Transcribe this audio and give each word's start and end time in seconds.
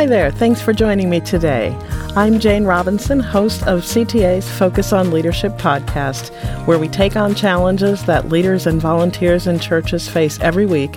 Hi 0.00 0.06
there, 0.06 0.30
thanks 0.30 0.62
for 0.62 0.72
joining 0.72 1.10
me 1.10 1.20
today. 1.20 1.76
I'm 2.16 2.40
Jane 2.40 2.64
Robinson, 2.64 3.20
host 3.20 3.66
of 3.66 3.80
CTA's 3.80 4.48
Focus 4.48 4.94
on 4.94 5.10
Leadership 5.10 5.52
podcast, 5.58 6.30
where 6.66 6.78
we 6.78 6.88
take 6.88 7.16
on 7.16 7.34
challenges 7.34 8.02
that 8.06 8.30
leaders 8.30 8.66
and 8.66 8.80
volunteers 8.80 9.46
in 9.46 9.60
churches 9.60 10.08
face 10.08 10.40
every 10.40 10.64
week 10.64 10.90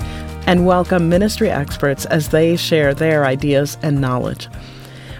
and 0.47 0.65
welcome 0.65 1.09
ministry 1.09 1.49
experts 1.49 2.05
as 2.05 2.29
they 2.29 2.55
share 2.55 2.93
their 2.93 3.25
ideas 3.25 3.77
and 3.81 3.99
knowledge. 3.99 4.47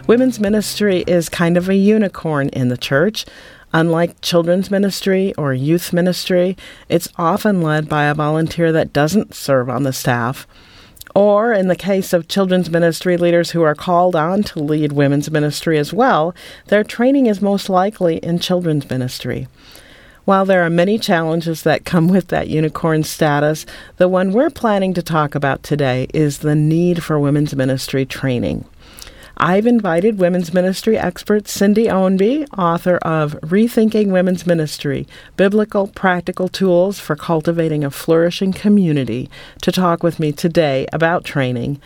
Women's 0.07 0.39
ministry 0.39 1.04
is 1.05 1.27
kind 1.27 1.57
of 1.57 1.68
a 1.68 1.75
unicorn 1.75 2.47
in 2.54 2.70
the 2.70 2.77
church. 2.77 3.25
Unlike 3.73 4.22
children's 4.22 4.72
ministry 4.72 5.34
or 5.38 5.53
youth 5.53 5.91
ministry, 5.91 6.55
it's 6.88 7.09
often 7.17 7.61
led 7.61 7.89
by 7.89 8.05
a 8.05 8.13
volunteer 8.13 8.72
that 8.72 8.94
doesn't 8.94 9.36
serve 9.36 9.70
on 9.70 9.84
the 9.84 9.91
staff. 9.91 10.47
Or, 11.16 11.53
in 11.53 11.67
the 11.67 11.76
case 11.76 12.12
of 12.12 12.27
children's 12.27 12.72
ministry 12.72 13.17
leaders 13.17 13.52
who 13.52 13.62
are 13.62 13.76
called 13.76 14.16
on 14.16 14.41
to 14.44 14.59
lead 14.59 14.94
women's 14.94 15.30
ministry 15.30 15.77
as 15.77 15.94
well, 15.94 16.34
their 16.67 16.84
training 16.84 17.27
is 17.27 17.41
most 17.41 17.70
likely 17.70 18.17
in 18.17 18.39
children's 18.39 18.89
ministry. 18.89 19.48
While 20.26 20.45
there 20.45 20.63
are 20.63 20.70
many 20.70 20.98
challenges 20.98 21.63
that 21.63 21.86
come 21.86 22.08
with 22.08 22.30
that 22.30 22.48
unicorn 22.48 23.03
status, 23.03 23.66
the 23.98 24.08
one 24.08 24.31
we're 24.31 24.49
planning 24.49 24.94
to 24.94 25.03
talk 25.03 25.36
about 25.36 25.63
today 25.63 26.08
is 26.13 26.39
the 26.39 26.55
need 26.55 27.03
for 27.03 27.20
women's 27.20 27.55
ministry 27.55 28.05
training. 28.05 28.66
I've 29.38 29.66
invited 29.66 30.20
women's 30.20 30.54
ministry 30.54 30.96
expert 30.96 31.46
Cyndee 31.46 31.88
Ownbey, 31.88 32.48
author 32.55 32.98
of 32.98 33.34
Rethinking 33.42 34.12
Women's 34.12 34.46
Ministry 34.46 35.08
Biblical 35.38 35.88
Practical 35.88 36.48
Tools 36.48 37.00
for 37.00 37.16
Cultivating 37.16 37.84
a 37.84 37.90
Flourishing 37.90 38.53
Community, 38.53 39.31
to 39.62 39.72
talk 39.72 40.03
with 40.03 40.20
me 40.20 40.31
today 40.31 40.86
about 40.94 41.25
training. 41.25 41.81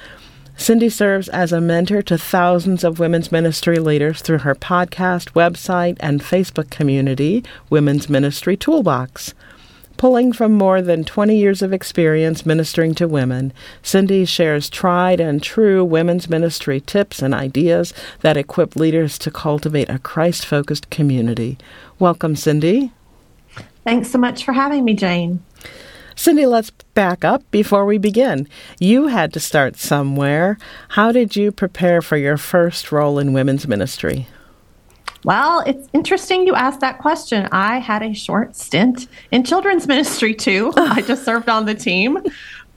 Cyndee 0.58 0.92
serves 0.92 1.30
as 1.30 1.54
a 1.54 1.62
mentor 1.62 2.02
to 2.02 2.18
thousands 2.18 2.84
of 2.84 3.00
women's 3.00 3.32
ministry 3.32 3.78
leaders 3.78 4.22
through 4.22 4.40
her 4.40 4.56
podcast, 4.56 5.32
website, 5.32 5.96
and 6.02 6.20
Facebook 6.20 6.70
community, 6.70 7.46
Women's 7.70 8.10
Ministry 8.10 8.58
Toolbox. 8.58 9.34
Pulling 9.98 10.32
from 10.32 10.54
more 10.54 10.80
than 10.80 11.04
20 11.04 11.36
years 11.36 11.64
of 11.64 11.74
experience 11.74 12.46
ministering 12.46 12.94
to 12.96 13.08
women, 13.08 13.52
Cyndee 13.82 14.28
shares 14.28 14.70
tried 14.70 15.20
and 15.20 15.42
true 15.42 15.84
women's 15.84 16.30
ministry 16.30 16.80
tips 16.80 17.24
and 17.24 17.34
ideas 17.34 17.96
that 18.22 18.38
equip 18.38 18.76
leaders 18.76 19.18
to 19.18 19.32
cultivate 19.32 19.90
a 19.90 19.98
Christ 19.98 20.46
focused 20.46 20.92
community. 20.92 21.58
Welcome, 21.98 22.36
Cyndee. 22.36 22.92
Thanks 23.84 24.12
so 24.12 24.20
much 24.20 24.46
for 24.46 24.52
having 24.52 24.86
me, 24.86 24.94
Jane. 24.94 25.44
Cyndee, 26.16 26.48
let's 26.48 26.70
back 26.94 27.26
up 27.26 27.50
before 27.50 27.86
we 27.86 27.98
begin. 27.98 28.48
You 28.80 29.08
had 29.08 29.34
to 29.34 29.40
start 29.40 29.78
somewhere. 29.78 30.60
How 30.90 31.12
did 31.12 31.36
you 31.36 31.52
prepare 31.52 32.04
for 32.04 32.18
your 32.18 32.38
first 32.38 32.92
role 32.92 33.18
in 33.18 33.34
women's 33.34 33.68
ministry? 33.68 34.28
Well, 35.28 35.62
it's 35.68 35.90
interesting 35.92 36.48
you 36.48 36.56
asked 36.56 36.80
that 36.80 37.00
question. 37.00 37.50
I 37.52 37.80
had 37.80 38.02
a 38.02 38.14
short 38.14 38.56
stint 38.56 39.10
in 39.30 39.44
children's 39.44 39.86
ministry 39.94 40.34
too. 40.34 40.72
I 40.78 41.02
just 41.02 41.26
served 41.26 41.50
on 41.50 41.66
the 41.66 41.76
team. 41.76 42.20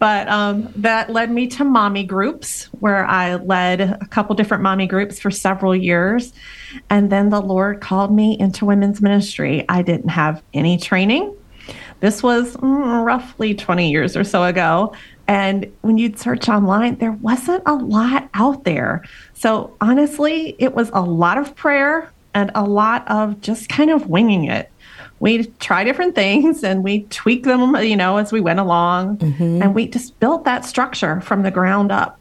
But 0.00 0.26
um, 0.26 0.72
that 0.74 1.10
led 1.10 1.30
me 1.30 1.46
to 1.46 1.62
mommy 1.62 2.02
groups, 2.02 2.64
where 2.80 3.04
I 3.04 3.36
led 3.36 3.80
a 3.82 4.04
couple 4.06 4.34
different 4.34 4.64
mommy 4.64 4.88
groups 4.88 5.20
for 5.20 5.30
several 5.30 5.76
years. 5.76 6.32
And 6.88 7.12
then 7.12 7.30
the 7.30 7.40
Lord 7.40 7.80
called 7.80 8.12
me 8.12 8.36
into 8.40 8.64
women's 8.64 9.00
ministry. 9.00 9.64
I 9.68 9.82
didn't 9.82 10.08
have 10.08 10.42
any 10.52 10.76
training. 10.76 11.32
This 12.00 12.20
was 12.20 12.56
mm, 12.56 13.04
roughly 13.04 13.54
20 13.54 13.88
years 13.92 14.16
or 14.16 14.24
so 14.24 14.42
ago. 14.42 14.92
And 15.28 15.72
when 15.82 15.98
you'd 15.98 16.18
search 16.18 16.48
online, 16.48 16.96
there 16.96 17.12
wasn't 17.12 17.62
a 17.66 17.74
lot 17.74 18.28
out 18.34 18.64
there. 18.64 19.04
So 19.34 19.76
honestly, 19.80 20.56
it 20.58 20.74
was 20.74 20.90
a 20.92 21.00
lot 21.00 21.38
of 21.38 21.54
prayer, 21.54 22.10
and 22.34 22.50
a 22.54 22.64
lot 22.64 23.08
of 23.08 23.40
just 23.40 23.68
kind 23.68 23.90
of 23.90 24.08
winging 24.08 24.44
it. 24.44 24.70
We 25.18 25.46
try 25.58 25.84
different 25.84 26.14
things 26.14 26.64
and 26.64 26.82
we 26.82 27.02
tweak 27.04 27.44
them, 27.44 27.76
you 27.76 27.96
know, 27.96 28.16
as 28.16 28.32
we 28.32 28.40
went 28.40 28.60
along. 28.60 29.18
Mm-hmm. 29.18 29.62
And 29.62 29.74
we 29.74 29.86
just 29.86 30.18
built 30.18 30.44
that 30.44 30.64
structure 30.64 31.20
from 31.20 31.42
the 31.42 31.50
ground 31.50 31.92
up. 31.92 32.18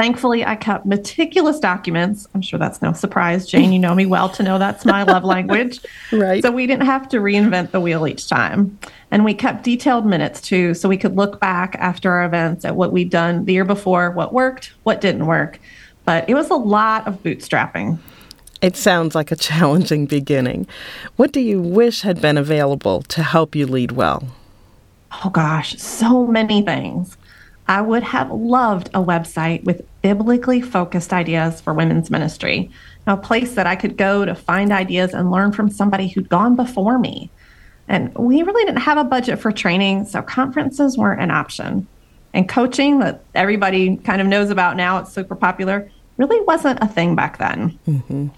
Thankfully, 0.00 0.46
I 0.46 0.56
kept 0.56 0.86
meticulous 0.86 1.60
documents. 1.60 2.26
I'm 2.34 2.40
sure 2.40 2.58
that's 2.58 2.80
no 2.80 2.94
surprise, 2.94 3.46
Jane. 3.46 3.70
You 3.70 3.78
know 3.78 3.94
me 3.94 4.06
well 4.06 4.30
to 4.30 4.42
know 4.42 4.58
that's 4.58 4.86
my 4.86 5.02
love 5.02 5.24
language. 5.24 5.78
Right. 6.12 6.42
So 6.42 6.50
we 6.50 6.66
didn't 6.66 6.86
have 6.86 7.08
to 7.10 7.18
reinvent 7.18 7.70
the 7.70 7.80
wheel 7.80 8.06
each 8.06 8.26
time. 8.26 8.78
And 9.10 9.24
we 9.24 9.34
kept 9.34 9.62
detailed 9.62 10.06
minutes 10.06 10.40
too, 10.40 10.72
so 10.72 10.88
we 10.88 10.96
could 10.96 11.16
look 11.16 11.38
back 11.38 11.76
after 11.78 12.10
our 12.10 12.24
events 12.24 12.64
at 12.64 12.74
what 12.76 12.92
we'd 12.92 13.10
done 13.10 13.44
the 13.44 13.52
year 13.52 13.64
before, 13.64 14.10
what 14.10 14.32
worked, 14.32 14.72
what 14.84 15.02
didn't 15.02 15.26
work. 15.26 15.60
But 16.04 16.28
it 16.30 16.34
was 16.34 16.48
a 16.48 16.54
lot 16.54 17.06
of 17.06 17.22
bootstrapping. 17.22 17.98
It 18.60 18.76
sounds 18.76 19.14
like 19.14 19.32
a 19.32 19.36
challenging 19.36 20.04
beginning. 20.06 20.66
What 21.16 21.32
do 21.32 21.40
you 21.40 21.62
wish 21.62 22.02
had 22.02 22.20
been 22.20 22.36
available 22.36 23.02
to 23.02 23.22
help 23.22 23.54
you 23.54 23.66
lead 23.66 23.92
well? 23.92 24.24
Oh 25.24 25.30
gosh, 25.30 25.76
so 25.78 26.26
many 26.26 26.62
things. 26.62 27.16
I 27.68 27.80
would 27.80 28.02
have 28.02 28.30
loved 28.30 28.88
a 28.88 29.02
website 29.02 29.64
with 29.64 29.86
biblically 30.02 30.60
focused 30.60 31.12
ideas 31.12 31.60
for 31.60 31.72
women's 31.72 32.10
ministry, 32.10 32.70
a 33.06 33.16
place 33.16 33.54
that 33.54 33.66
I 33.66 33.76
could 33.76 33.96
go 33.96 34.24
to 34.24 34.34
find 34.34 34.72
ideas 34.72 35.14
and 35.14 35.30
learn 35.30 35.52
from 35.52 35.70
somebody 35.70 36.08
who'd 36.08 36.28
gone 36.28 36.54
before 36.54 36.98
me. 36.98 37.30
And 37.88 38.14
we 38.14 38.42
really 38.42 38.64
didn't 38.64 38.82
have 38.82 38.98
a 38.98 39.04
budget 39.04 39.38
for 39.38 39.52
training, 39.52 40.04
so 40.04 40.20
conferences 40.20 40.98
weren't 40.98 41.22
an 41.22 41.30
option. 41.30 41.86
And 42.34 42.48
coaching 42.48 42.98
that 43.00 43.22
everybody 43.34 43.96
kind 43.96 44.20
of 44.20 44.26
knows 44.26 44.50
about 44.50 44.76
now, 44.76 44.98
it's 44.98 45.12
super 45.12 45.34
popular, 45.34 45.90
really 46.16 46.40
wasn't 46.42 46.82
a 46.82 46.86
thing 46.86 47.14
back 47.16 47.38
then. 47.38 47.78
Mm-hmm 47.88 48.28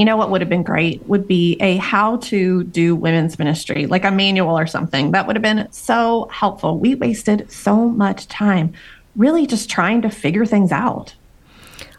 you 0.00 0.06
know 0.06 0.16
what 0.16 0.30
would 0.30 0.40
have 0.40 0.48
been 0.48 0.62
great 0.62 1.06
would 1.06 1.28
be 1.28 1.58
a 1.60 1.76
how 1.76 2.16
to 2.16 2.64
do 2.64 2.96
women's 2.96 3.38
ministry, 3.38 3.84
like 3.84 4.06
a 4.06 4.10
manual 4.10 4.58
or 4.58 4.66
something. 4.66 5.10
That 5.10 5.26
would 5.26 5.36
have 5.36 5.42
been 5.42 5.70
so 5.72 6.26
helpful. 6.32 6.78
We 6.78 6.94
wasted 6.94 7.52
so 7.52 7.86
much 7.86 8.26
time 8.26 8.72
really 9.14 9.46
just 9.46 9.68
trying 9.68 10.00
to 10.00 10.08
figure 10.08 10.46
things 10.46 10.72
out. 10.72 11.14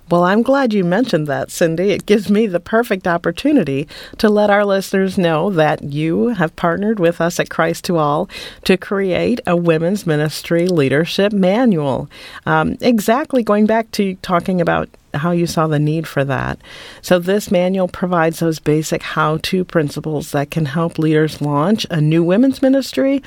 Well, 0.10 0.24
I'm 0.24 0.42
glad 0.42 0.74
you 0.74 0.84
mentioned 0.84 1.28
that, 1.28 1.50
Cyndee. 1.50 1.92
It 1.92 2.06
gives 2.06 2.30
me 2.30 2.48
the 2.48 2.60
perfect 2.60 3.08
opportunity 3.08 3.88
to 4.18 4.30
let 4.30 4.50
our 4.50 4.66
listeners 4.66 5.18
know 5.18 5.52
that 5.52 5.84
you 5.84 6.30
have 6.30 6.56
partnered 6.56 7.00
with 7.00 7.22
us 7.22 7.40
at 7.40 7.50
Christ 7.50 7.86
to 7.86 7.98
All 7.98 8.28
to 8.66 8.78
create 8.78 9.40
a 9.46 9.56
women's 9.56 10.08
ministry 10.08 10.68
leadership 10.68 11.32
manual. 11.32 12.10
Um, 12.46 12.78
exactly 12.82 13.44
going 13.44 13.68
back 13.68 13.92
to 13.92 14.16
talking 14.16 14.60
about 14.60 14.90
how 15.14 15.32
you 15.32 15.48
saw 15.48 15.68
the 15.68 15.80
need 15.80 16.08
for 16.08 16.24
that. 16.26 16.60
So, 17.02 17.20
this 17.20 17.52
manual 17.52 17.88
provides 17.88 18.40
those 18.40 18.60
basic 18.60 19.02
how 19.02 19.38
to 19.44 19.64
principles 19.64 20.32
that 20.32 20.52
can 20.52 20.66
help 20.66 20.98
leaders 20.98 21.42
launch 21.42 21.86
a 21.90 22.02
new 22.02 22.24
women's 22.24 22.62
ministry 22.62 23.22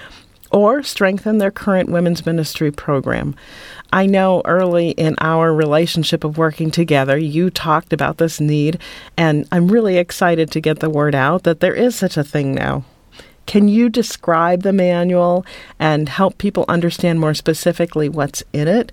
or 0.50 0.82
strengthen 0.84 1.38
their 1.38 1.50
current 1.50 1.88
women's 1.88 2.24
ministry 2.24 2.70
program. 2.70 3.34
I 3.92 4.06
know 4.06 4.40
early 4.44 4.90
in 4.90 5.16
our 5.20 5.52
relationship 5.52 6.22
of 6.22 6.38
working 6.38 6.70
together, 6.70 7.18
you 7.18 7.50
talked 7.50 7.92
about 7.92 8.18
this 8.18 8.40
need, 8.40 8.78
and 9.16 9.48
I'm 9.50 9.68
really 9.68 9.96
excited 9.96 10.50
to 10.52 10.60
get 10.60 10.78
the 10.78 10.90
word 10.90 11.14
out 11.14 11.42
that 11.42 11.60
there 11.60 11.74
is 11.74 11.94
such 11.96 12.16
a 12.16 12.24
thing 12.24 12.54
now. 12.54 12.84
Can 13.46 13.68
you 13.68 13.88
describe 13.88 14.62
the 14.62 14.72
manual 14.72 15.44
and 15.78 16.08
help 16.08 16.38
people 16.38 16.64
understand 16.68 17.20
more 17.20 17.34
specifically 17.34 18.08
what's 18.08 18.42
in 18.52 18.68
it? 18.68 18.90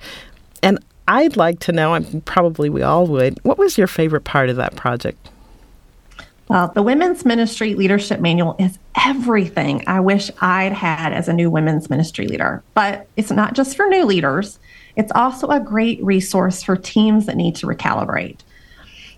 And 0.61 0.79
I'd 1.11 1.35
like 1.35 1.59
to 1.61 1.73
know, 1.73 1.93
and 1.93 2.23
probably 2.23 2.69
we 2.69 2.83
all 2.83 3.05
would, 3.07 3.37
what 3.43 3.57
was 3.57 3.77
your 3.77 3.87
favorite 3.87 4.23
part 4.23 4.49
of 4.49 4.55
that 4.55 4.77
project? 4.77 5.29
Well, 6.47 6.71
the 6.73 6.81
Women's 6.81 7.25
Ministry 7.25 7.75
Leadership 7.75 8.21
Manual 8.21 8.55
is 8.57 8.79
everything 8.95 9.83
I 9.87 9.99
wish 9.99 10.31
I'd 10.39 10.71
had 10.71 11.11
as 11.11 11.27
a 11.27 11.33
new 11.33 11.49
women's 11.49 11.89
ministry 11.89 12.27
leader. 12.27 12.63
But 12.75 13.07
it's 13.17 13.29
not 13.29 13.55
just 13.55 13.75
for 13.75 13.87
new 13.87 14.05
leaders, 14.05 14.57
it's 14.95 15.11
also 15.13 15.47
a 15.47 15.59
great 15.59 16.01
resource 16.01 16.63
for 16.63 16.77
teams 16.77 17.25
that 17.25 17.35
need 17.35 17.57
to 17.57 17.67
recalibrate. 17.67 18.39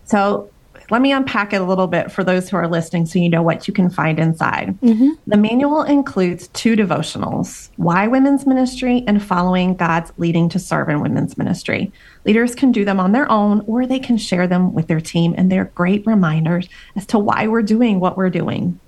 So 0.05 0.49
let 0.93 1.01
me 1.01 1.11
unpack 1.11 1.53
it 1.53 1.59
a 1.59 1.63
little 1.65 1.87
bit 1.87 2.11
for 2.11 2.23
those 2.23 2.47
who 2.47 2.55
are 2.55 2.67
listening 2.67 3.07
so 3.07 3.17
you 3.17 3.27
know 3.27 3.41
what 3.41 3.67
you 3.67 3.73
can 3.73 3.89
find 3.89 4.19
inside. 4.19 4.79
Mm-hmm. 4.81 5.09
The 5.25 5.37
manual 5.37 5.81
includes 5.81 6.49
two 6.49 6.75
devotionals 6.75 7.71
Why 7.77 8.05
Women's 8.05 8.45
Ministry 8.45 9.03
and 9.07 9.21
Following 9.21 9.73
God's 9.73 10.13
Leading 10.17 10.49
to 10.49 10.59
Serve 10.59 10.89
in 10.89 11.01
Women's 11.01 11.35
Ministry. 11.35 11.91
Leaders 12.25 12.53
can 12.53 12.71
do 12.71 12.85
them 12.85 12.99
on 12.99 13.11
their 13.11 13.27
own 13.31 13.61
or 13.61 13.87
they 13.87 13.97
can 13.97 14.19
share 14.19 14.45
them 14.45 14.71
with 14.75 14.85
their 14.85 15.01
team, 15.01 15.33
and 15.35 15.51
they're 15.51 15.71
great 15.73 16.05
reminders 16.05 16.69
as 16.95 17.07
to 17.07 17.17
why 17.17 17.47
we're 17.47 17.63
doing 17.63 17.99
what 17.99 18.15
we're 18.15 18.29
doing. 18.29 18.79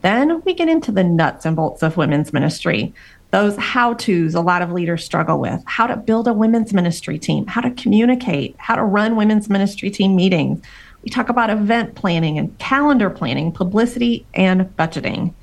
Then 0.00 0.40
we 0.46 0.54
get 0.54 0.70
into 0.70 0.92
the 0.92 1.04
nuts 1.04 1.44
and 1.44 1.56
bolts 1.56 1.82
of 1.82 1.98
women's 1.98 2.32
ministry 2.32 2.94
those 3.34 3.56
how 3.56 3.94
to's 3.94 4.36
a 4.36 4.40
lot 4.40 4.62
of 4.62 4.70
leaders 4.70 5.04
struggle 5.04 5.40
with 5.40 5.60
how 5.66 5.88
to 5.88 5.96
build 5.96 6.28
a 6.28 6.32
women's 6.32 6.72
ministry 6.72 7.18
team, 7.18 7.44
how 7.48 7.60
to 7.60 7.70
communicate, 7.72 8.54
how 8.58 8.76
to 8.76 8.84
run 8.84 9.16
women's 9.16 9.50
ministry 9.50 9.90
team 9.90 10.14
meetings. 10.14 10.62
We 11.04 11.10
talk 11.10 11.28
about 11.28 11.50
event 11.50 11.94
planning 11.94 12.38
and 12.38 12.56
calendar 12.58 13.10
planning, 13.10 13.52
publicity, 13.52 14.26
and 14.32 14.62
budgeting. 14.76 15.34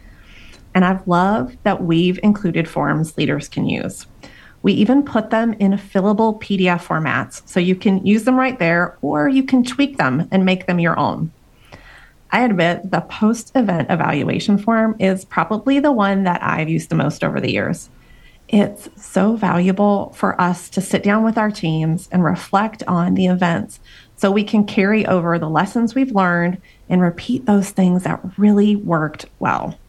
And 0.73 0.83
I've 0.83 1.07
loved 1.07 1.57
that 1.63 1.83
we've 1.83 2.19
included 2.23 2.67
forms 2.67 3.15
leaders 3.15 3.47
can 3.47 3.67
use. 3.67 4.07
We 4.63 4.73
even 4.73 5.03
put 5.03 5.29
them 5.29 5.53
in 5.53 5.73
fillable 5.73 6.41
PDF 6.41 6.85
formats 6.85 7.47
so 7.47 7.59
you 7.59 7.75
can 7.75 8.05
use 8.05 8.23
them 8.23 8.39
right 8.39 8.57
there 8.57 8.97
or 9.01 9.27
you 9.27 9.43
can 9.43 9.63
tweak 9.63 9.97
them 9.97 10.27
and 10.31 10.45
make 10.45 10.65
them 10.65 10.79
your 10.79 10.97
own. 10.97 11.31
I 12.31 12.43
admit 12.43 12.89
the 12.89 13.01
post 13.01 13.51
event 13.55 13.91
evaluation 13.91 14.57
form 14.57 14.95
is 14.99 15.25
probably 15.25 15.79
the 15.79 15.91
one 15.91 16.23
that 16.23 16.41
I've 16.41 16.69
used 16.69 16.89
the 16.89 16.95
most 16.95 17.23
over 17.23 17.41
the 17.41 17.51
years. 17.51 17.89
It's 18.51 18.89
so 18.97 19.37
valuable 19.37 20.11
for 20.13 20.39
us 20.39 20.69
to 20.71 20.81
sit 20.81 21.03
down 21.03 21.23
with 21.23 21.37
our 21.37 21.49
teams 21.49 22.09
and 22.11 22.21
reflect 22.21 22.83
on 22.85 23.13
the 23.13 23.27
events 23.27 23.79
so 24.17 24.29
we 24.29 24.43
can 24.43 24.65
carry 24.65 25.05
over 25.05 25.39
the 25.39 25.49
lessons 25.49 25.95
we've 25.95 26.13
learned 26.13 26.61
and 26.89 27.01
repeat 27.01 27.45
those 27.45 27.69
things 27.69 28.03
that 28.03 28.19
really 28.37 28.75
worked 28.75 29.25
well. 29.39 29.79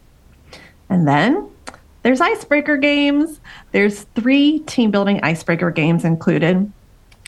And 0.88 1.08
then 1.08 1.50
there's 2.02 2.20
icebreaker 2.20 2.76
games. 2.76 3.40
There's 3.72 4.02
three 4.14 4.60
team 4.60 4.92
building 4.92 5.18
icebreaker 5.24 5.72
games 5.72 6.04
included. 6.04 6.70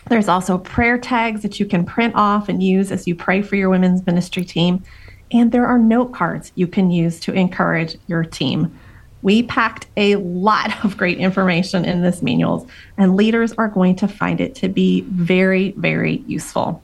There's 0.09 0.29
also 0.29 0.59
prayer 0.59 0.99
tags 0.99 1.43
that 1.43 1.59
you 1.59 1.67
can 1.67 1.85
print 1.85 2.15
off 2.15 2.49
and 2.49 2.63
use 2.63 2.93
as 2.93 3.09
you 3.09 3.17
pray 3.17 3.43
for 3.43 3.57
your 3.57 3.71
women's 3.71 4.07
ministry 4.07 4.45
team. 4.45 4.85
And 5.33 5.51
there 5.51 5.67
are 5.67 5.79
note 5.81 6.13
cards 6.13 6.53
you 6.55 6.69
can 6.69 6.93
use 6.93 7.19
to 7.21 7.33
encourage 7.33 7.97
your 8.07 8.23
team. 8.23 8.79
We 9.25 9.43
packed 9.43 9.87
a 9.97 10.17
lot 10.17 10.85
of 10.85 10.99
great 10.99 11.19
information 11.19 11.87
in 11.87 12.03
this 12.03 12.23
manual, 12.23 12.69
and 12.99 13.17
leaders 13.17 13.55
are 13.55 13.69
going 13.69 13.97
to 13.97 14.07
find 14.07 14.39
it 14.39 14.55
to 14.57 14.69
be 14.69 15.01
very, 15.01 15.73
very 15.73 16.19
useful. 16.27 16.83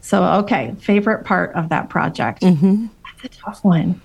So, 0.00 0.22
okay, 0.22 0.76
favorite 0.78 1.24
part 1.24 1.52
of 1.54 1.70
that 1.70 1.90
project. 1.90 2.42
Mm-hmm. 2.42 2.86
That's 3.04 3.36
a 3.36 3.40
tough 3.40 3.64
one. 3.64 4.00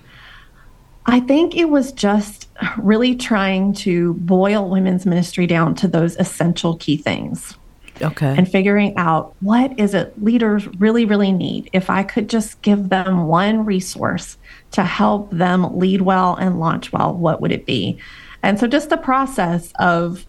I 1.06 1.19
think 1.19 1.56
it 1.56 1.69
was 1.69 1.92
just 1.92 2.50
really 2.80 3.16
trying 3.16 3.74
to 3.74 4.16
boil 4.16 4.68
women's 4.68 5.06
ministry 5.06 5.45
down 5.45 5.75
to 5.75 5.88
those 5.88 6.16
essential 6.16 6.75
key 6.77 6.98
things. 6.98 7.56
Okay. 8.01 8.34
And 8.38 8.50
figuring 8.50 8.96
out 8.98 9.36
what 9.42 9.78
is 9.80 9.94
it 9.94 10.22
leaders 10.24 10.68
really, 10.80 11.06
really 11.06 11.31
need. 11.31 11.69
If 11.74 11.90
I 11.90 12.04
could 12.04 12.30
just 12.30 12.62
give 12.62 12.90
them 12.90 13.28
one 13.28 13.66
resource 13.66 14.38
to 14.72 14.84
help 14.84 15.30
them 15.31 15.78
lead 15.78 16.01
well 16.01 16.36
and 16.36 16.60
launch 16.60 16.92
well, 16.92 17.13
what 17.13 17.42
would 17.42 17.51
it 17.51 17.66
be? 17.66 18.00
And 18.44 18.60
so 18.60 18.68
just 18.68 18.90
the 18.90 18.98
process 18.98 19.72
of 19.80 20.25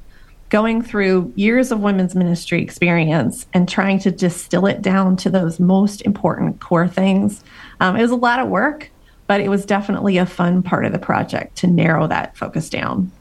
going 0.49 0.83
through 0.83 1.33
years 1.37 1.71
of 1.71 1.81
women's 1.81 2.15
ministry 2.15 2.61
experience 2.61 3.47
and 3.55 3.69
trying 3.69 4.01
to 4.01 4.11
distill 4.11 4.67
it 4.67 4.83
down 4.83 5.17
to 5.17 5.31
those 5.31 5.61
most 5.61 6.03
important 6.03 6.61
core 6.61 6.89
things. 6.89 7.45
Um, 7.79 7.97
it 7.97 8.03
was 8.03 8.11
a 8.11 8.17
lot 8.17 8.41
of 8.41 8.49
work, 8.49 8.91
but 9.29 9.41
it 9.41 9.49
was 9.49 9.65
definitely 9.65 10.19
a 10.19 10.27
fun 10.27 10.63
part 10.63 10.85
of 10.85 10.93
the 10.93 10.99
project 10.99 11.57
to 11.59 11.69
narrow 11.69 12.09
that 12.09 12.37
focus 12.37 12.69
down. 12.69 13.13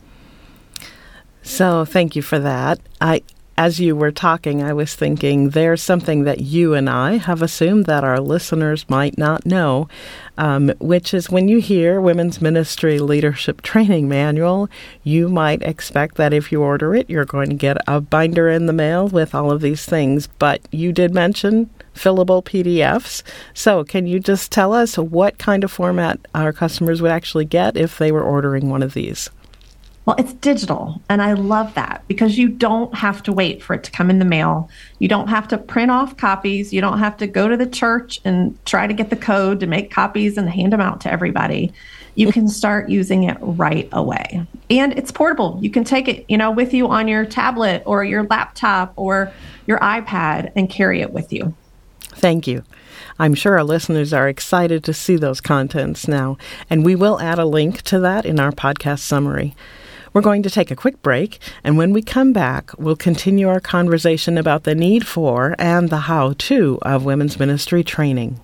So, 1.43 1.85
thank 1.85 2.15
you 2.15 2.21
for 2.21 2.39
that. 2.39 2.79
I 2.99 3.21
as 3.59 3.77
you 3.77 3.93
were 3.93 4.09
talking, 4.09 4.63
I 4.63 4.71
was 4.71 4.95
thinking 4.95 5.49
there's 5.49 5.83
something 5.83 6.23
that 6.23 6.39
you 6.39 6.73
and 6.75 6.89
I 6.89 7.17
have 7.17 7.41
assumed 7.41 7.87
that 7.87 8.05
our 8.05 8.21
listeners 8.21 8.89
might 8.89 9.17
not 9.17 9.45
know, 9.45 9.89
um, 10.37 10.71
which 10.79 11.13
is 11.13 11.29
when 11.29 11.49
you 11.49 11.59
hear 11.59 11.99
Women's 11.99 12.41
Ministry 12.41 12.99
Leadership 12.99 13.61
Training 13.61 14.07
Manual, 14.07 14.69
you 15.03 15.27
might 15.27 15.61
expect 15.61 16.15
that 16.15 16.31
if 16.31 16.53
you 16.53 16.61
order 16.61 16.95
it, 16.95 17.09
you're 17.09 17.25
going 17.25 17.49
to 17.49 17.55
get 17.55 17.75
a 17.85 17.99
binder 17.99 18.47
in 18.47 18.65
the 18.65 18.71
mail 18.71 19.09
with 19.09 19.35
all 19.35 19.51
of 19.51 19.59
these 19.59 19.83
things. 19.85 20.27
But 20.39 20.61
you 20.71 20.93
did 20.93 21.13
mention 21.13 21.69
fillable 21.93 22.41
PDFs. 22.41 23.23
So, 23.53 23.83
can 23.83 24.07
you 24.07 24.21
just 24.21 24.53
tell 24.53 24.71
us 24.71 24.97
what 24.97 25.37
kind 25.37 25.65
of 25.65 25.71
format 25.71 26.17
our 26.33 26.53
customers 26.53 27.01
would 27.01 27.11
actually 27.11 27.43
get 27.43 27.75
if 27.75 27.97
they 27.97 28.13
were 28.13 28.23
ordering 28.23 28.69
one 28.69 28.83
of 28.83 28.93
these? 28.93 29.29
Well, 30.05 30.15
it's 30.17 30.33
digital, 30.33 31.01
and 31.07 31.21
I 31.21 31.33
love 31.33 31.75
that 31.75 32.03
because 32.07 32.37
you 32.37 32.49
don't 32.49 32.95
have 32.95 33.21
to 33.23 33.31
wait 33.31 33.61
for 33.61 33.75
it 33.75 33.83
to 33.83 33.91
come 33.91 34.09
in 34.09 34.17
the 34.17 34.25
mail. 34.25 34.69
You 34.97 35.07
don't 35.07 35.27
have 35.27 35.47
to 35.49 35.57
print 35.57 35.91
off 35.91 36.17
copies. 36.17 36.73
You 36.73 36.81
don't 36.81 36.97
have 36.97 37.15
to 37.17 37.27
go 37.27 37.47
to 37.47 37.55
the 37.55 37.67
church 37.67 38.19
and 38.25 38.57
try 38.65 38.87
to 38.87 38.93
get 38.93 39.11
the 39.11 39.15
code 39.15 39.59
to 39.59 39.67
make 39.67 39.91
copies 39.91 40.37
and 40.37 40.49
hand 40.49 40.73
them 40.73 40.81
out 40.81 41.01
to 41.01 41.11
everybody. 41.11 41.71
You 42.15 42.31
can 42.31 42.47
start 42.47 42.89
using 42.89 43.23
it 43.23 43.37
right 43.39 43.87
away. 43.91 44.47
And 44.69 44.97
it's 44.97 45.11
portable. 45.11 45.59
You 45.61 45.69
can 45.69 45.83
take 45.83 46.07
it, 46.07 46.25
you 46.27 46.37
know, 46.37 46.49
with 46.49 46.73
you 46.73 46.87
on 46.87 47.07
your 47.07 47.25
tablet 47.25 47.83
or 47.85 48.03
your 48.03 48.23
laptop 48.23 48.93
or 48.95 49.31
your 49.67 49.79
iPad 49.79 50.51
and 50.55 50.69
carry 50.69 51.01
it 51.01 51.13
with 51.13 51.31
you. 51.31 51.53
Thank 52.01 52.47
you. 52.47 52.63
I'm 53.19 53.35
sure 53.35 53.57
our 53.57 53.63
listeners 53.63 54.11
are 54.11 54.27
excited 54.27 54.83
to 54.85 54.93
see 54.93 55.17
those 55.17 55.39
contents 55.39 56.07
now, 56.07 56.37
and 56.69 56.83
we 56.83 56.95
will 56.95 57.19
add 57.19 57.37
a 57.37 57.45
link 57.45 57.81
to 57.83 57.99
that 57.99 58.25
in 58.25 58.39
our 58.39 58.51
podcast 58.51 58.99
summary. 58.99 59.55
We're 60.13 60.21
going 60.21 60.43
to 60.43 60.49
take 60.49 60.71
a 60.71 60.75
quick 60.75 61.01
break, 61.03 61.39
and 61.63 61.77
when 61.77 61.93
we 61.93 62.01
come 62.01 62.33
back, 62.33 62.71
we'll 62.79 62.95
continue 62.95 63.47
our 63.47 63.59
conversation 63.59 64.37
about 64.37 64.63
the 64.63 64.73
need 64.73 65.05
for 65.05 65.55
and 65.59 65.89
the 65.89 65.97
how 65.97 66.33
to 66.37 66.79
of 66.81 67.05
women's 67.05 67.39
ministry 67.39 67.83
training. 67.83 68.39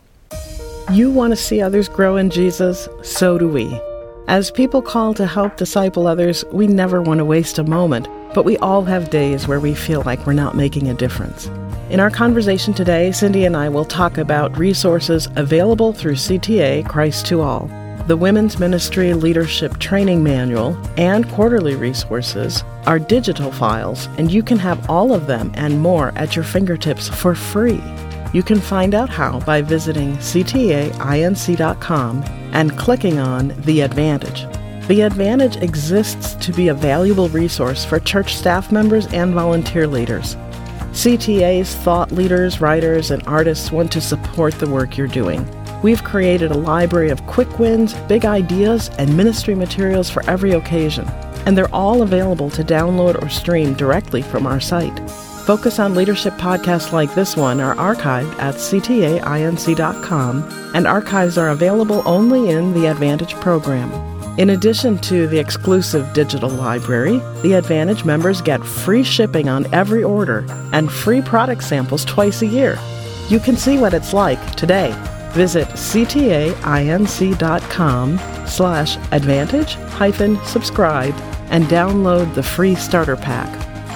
You 0.92 1.10
want 1.10 1.32
to 1.32 1.36
see 1.36 1.62
others 1.62 1.90
grow 1.90 2.18
in 2.18 2.30
Jesus? 2.30 2.88
So 3.02 3.40
do 3.40 3.48
we. 3.48 3.80
As 4.28 4.52
people 4.52 4.82
call 4.82 5.14
to 5.16 5.26
help 5.26 5.58
disciple 5.58 6.06
others, 6.06 6.46
we 6.52 6.68
never 6.68 7.02
want 7.02 7.18
to 7.20 7.26
waste 7.26 7.58
a 7.58 7.64
moment, 7.64 8.08
but 8.34 8.46
we 8.46 8.58
all 8.58 8.84
have 8.84 9.10
days 9.10 9.48
where 9.48 9.60
we 9.60 9.74
feel 9.74 10.04
like 10.04 10.26
we're 10.26 10.34
not 10.34 10.56
making 10.56 10.90
a 10.90 10.94
difference. 10.94 11.48
In 11.90 12.00
our 12.00 12.12
conversation 12.12 12.74
today, 12.74 13.10
Cyndee 13.10 13.46
and 13.46 13.58
I 13.58 13.70
will 13.70 13.86
talk 13.86 14.18
about 14.18 14.58
resources 14.58 15.28
available 15.36 15.94
through 15.94 16.16
CTA 16.16 16.88
Christ 16.88 17.26
to 17.28 17.42
All 17.42 17.70
the 18.08 18.16
Women's 18.16 18.60
Ministry 18.60 19.14
Leadership 19.16 19.80
Training 19.80 20.24
Manual, 20.24 20.78
and 20.96 21.28
quarterly 21.30 21.76
resources 21.76 22.64
are 22.86 23.00
digital 23.00 23.52
files, 23.52 24.08
and 24.20 24.30
you 24.32 24.44
can 24.44 24.60
have 24.60 24.88
all 24.88 25.12
of 25.12 25.26
them 25.26 25.52
and 25.56 25.80
more 25.80 26.12
at 26.16 26.36
your 26.36 26.46
fingertips 26.46 27.10
for 27.10 27.34
free. 27.34 27.82
You 28.32 28.44
can 28.44 28.60
find 28.60 28.94
out 28.94 29.10
how 29.10 29.40
by 29.40 29.64
visiting 29.64 30.18
ctainc.com 30.18 30.94
and 32.54 32.78
clicking 32.78 33.18
on 33.18 33.60
The 33.62 33.82
Advantage. 33.82 34.46
The 34.88 35.02
Advantage 35.02 35.56
exists 35.58 36.36
to 36.46 36.54
be 36.54 36.68
a 36.68 36.76
valuable 36.76 37.30
resource 37.30 37.84
for 37.84 38.00
church 38.00 38.36
staff 38.36 38.72
members 38.72 39.08
and 39.08 39.34
volunteer 39.34 39.88
leaders. 39.88 40.36
CTA's 40.92 41.74
thought 41.76 42.12
leaders, 42.12 42.62
writers, 42.62 43.10
and 43.10 43.26
artists 43.26 43.72
want 43.72 43.92
to 43.94 44.00
support 44.00 44.54
the 44.60 44.70
work 44.70 44.96
you're 44.96 45.08
doing. 45.08 45.44
We've 45.86 46.04
created 46.04 46.50
a 46.50 46.58
library 46.58 47.12
of 47.12 47.24
quick 47.28 47.60
wins, 47.60 47.94
big 48.08 48.26
ideas, 48.26 48.90
and 48.98 49.16
ministry 49.16 49.54
materials 49.54 50.10
for 50.10 50.28
every 50.28 50.54
occasion, 50.54 51.08
and 51.46 51.56
they're 51.56 51.72
all 51.72 52.02
available 52.02 52.50
to 52.50 52.64
download 52.64 53.22
or 53.22 53.30
stream 53.30 53.76
directly 53.76 54.24
from 54.24 54.48
our 54.48 54.60
site. 54.60 55.00
Focus 55.46 55.78
on 55.78 55.94
Leadership 55.94 56.34
podcasts 56.38 56.92
like 56.92 57.14
this 57.14 57.38
one 57.38 57.60
are 57.60 57.76
archived 57.76 58.34
at 58.40 58.56
ctainc.com, 58.56 59.22
and 60.74 60.88
archives 60.88 61.38
are 61.38 61.50
available 61.50 62.02
only 62.08 62.50
in 62.50 62.74
the 62.74 62.88
Advantage 62.88 63.36
program. 63.36 63.92
In 64.40 64.50
addition 64.50 64.98
to 65.02 65.28
the 65.28 65.38
exclusive 65.38 66.12
digital 66.14 66.50
library, 66.50 67.20
the 67.44 67.54
Advantage 67.54 68.04
members 68.04 68.42
get 68.42 68.66
free 68.66 69.04
shipping 69.04 69.48
on 69.48 69.72
every 69.72 70.04
order 70.04 70.48
and 70.74 70.92
free 70.92 71.22
product 71.22 71.64
samples 71.64 72.04
twice 72.06 72.42
a 72.42 72.48
year. 72.48 72.80
You 73.30 73.40
can 73.40 73.56
see 73.56 73.78
what 73.78 73.94
it's 73.94 74.14
like 74.14 74.56
today 74.56 74.96
Visit 75.36 75.68
ctainc.com 75.68 76.56
slash 78.48 78.98
advantage 79.12 79.74
hyphen 79.76 80.42
subscribe 80.46 81.14
and 81.50 81.66
download 81.66 82.34
the 82.34 82.44
free 82.44 82.74
starter 82.76 83.18
pack. 83.18 83.52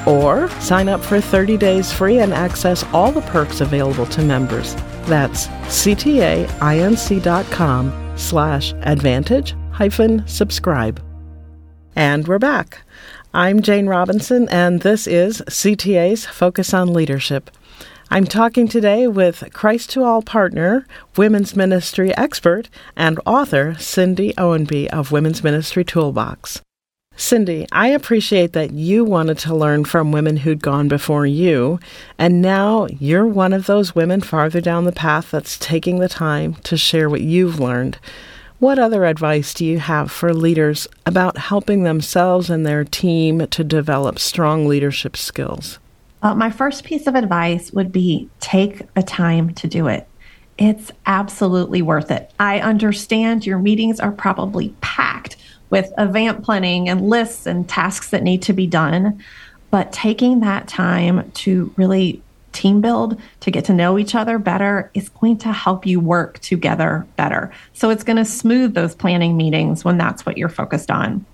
Or 0.05 0.49
sign 0.59 0.89
up 0.89 0.99
for 1.01 1.21
30 1.21 1.55
days 1.55 1.93
free 1.93 2.19
and 2.19 2.33
access 2.33 2.83
all 2.93 3.13
the 3.13 3.21
perks 3.21 3.61
available 3.61 4.05
to 4.07 4.21
members. 4.21 4.75
That's 5.05 5.47
ctainc.com 5.47 6.47
slash 8.17 8.73
advantage 8.81 9.55
hyphen 9.71 10.27
subscribe. 10.27 11.01
And 11.95 12.27
we're 12.27 12.39
back. 12.39 12.81
I'm 13.33 13.61
Jane 13.61 13.87
Robinson, 13.87 14.49
and 14.49 14.81
this 14.81 15.07
is 15.07 15.41
CTA's 15.47 16.25
Focus 16.25 16.73
on 16.73 16.91
Leadership. 16.91 17.49
I'm 18.11 18.25
talking 18.25 18.67
today 18.67 19.05
with 19.05 19.43
Christ 19.53 19.91
to 19.91 20.03
All 20.03 20.23
partner, 20.23 20.87
women's 21.15 21.55
ministry 21.55 22.11
expert, 22.17 22.67
and 22.95 23.19
author 23.23 23.75
Cyndee 23.77 24.33
Ownbey 24.33 24.87
of 24.87 25.11
Women's 25.11 25.43
Ministry 25.43 25.83
Toolbox. 25.83 26.59
Cyndee, 27.15 27.67
I 27.71 27.89
appreciate 27.89 28.53
that 28.53 28.71
you 28.71 29.05
wanted 29.05 29.37
to 29.39 29.55
learn 29.55 29.85
from 29.85 30.11
women 30.11 30.37
who'd 30.37 30.63
gone 30.63 30.87
before 30.87 31.27
you, 31.27 31.79
and 32.17 32.41
now 32.41 32.87
you're 32.99 33.27
one 33.27 33.53
of 33.53 33.67
those 33.67 33.93
women 33.93 34.21
farther 34.21 34.59
down 34.59 34.85
the 34.85 34.91
path 34.91 35.29
that's 35.29 35.59
taking 35.59 35.99
the 35.99 36.09
time 36.09 36.55
to 36.63 36.77
share 36.77 37.11
what 37.11 37.21
you've 37.21 37.59
learned. 37.59 37.99
What 38.57 38.79
other 38.79 39.05
advice 39.05 39.53
do 39.53 39.63
you 39.63 39.77
have 39.77 40.11
for 40.11 40.33
leaders 40.33 40.87
about 41.05 41.37
helping 41.37 41.83
themselves 41.83 42.49
and 42.49 42.65
their 42.65 42.83
team 42.83 43.45
to 43.45 43.63
develop 43.63 44.17
strong 44.17 44.65
leadership 44.65 45.15
skills? 45.15 45.77
Uh, 46.21 46.35
my 46.35 46.49
first 46.49 46.83
piece 46.83 47.07
of 47.07 47.15
advice 47.15 47.71
would 47.71 47.91
be 47.91 48.29
take 48.39 48.93
the 48.93 49.03
time 49.03 49.53
to 49.53 49.67
do 49.67 49.87
it. 49.87 50.07
It's 50.57 50.91
absolutely 51.05 51.81
worth 51.81 52.11
it. 52.11 52.31
I 52.39 52.59
understand 52.59 53.45
your 53.45 53.59
meetings 53.59 53.99
are 54.01 54.11
probably 54.11 54.75
packed 54.81 55.37
with 55.69 55.93
event 55.97 56.43
planning 56.43 56.89
and 56.89 57.07
lists 57.09 57.45
and 57.45 57.69
tasks 57.69 58.09
that 58.09 58.23
need 58.23 58.41
to 58.41 58.53
be 58.53 58.67
done. 58.67 59.23
but 59.71 59.91
taking 59.91 60.39
that 60.39 60.67
time 60.67 61.29
to 61.31 61.71
really 61.77 62.21
team 62.51 62.81
build, 62.81 63.19
to 63.41 63.51
get 63.51 63.65
to 63.65 63.73
know 63.73 63.99
each 63.99 64.15
other 64.15 64.39
better, 64.39 64.89
is 64.93 65.09
going 65.09 65.37
to 65.37 65.53
help 65.53 65.85
you 65.85 65.99
work 65.99 66.39
together 66.39 67.05
better. 67.15 67.51
So 67.73 67.89
it's 67.89 68.03
going 68.03 68.17
to 68.17 68.25
smooth 68.25 68.73
those 68.73 68.95
planning 68.95 69.37
meetings 69.37 69.85
when 69.85 69.97
that's 69.97 70.25
what 70.25 70.37
you're 70.37 70.49
focused 70.49 70.89
on. 70.89 71.25